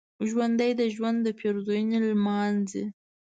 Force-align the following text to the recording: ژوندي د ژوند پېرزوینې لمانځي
ژوندي 0.29 0.71
د 0.79 0.81
ژوند 0.95 1.23
پېرزوینې 1.39 1.97
لمانځي 2.07 2.83